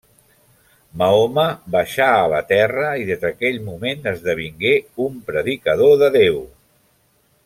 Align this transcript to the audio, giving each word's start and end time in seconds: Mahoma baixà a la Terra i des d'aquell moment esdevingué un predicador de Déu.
Mahoma 1.01 1.43
baixà 1.75 2.07
a 2.21 2.31
la 2.31 2.39
Terra 2.53 2.87
i 3.03 3.05
des 3.11 3.21
d'aquell 3.27 3.59
moment 3.67 4.11
esdevingué 4.13 4.73
un 5.07 5.21
predicador 5.29 5.95
de 6.05 6.09
Déu. 6.21 6.41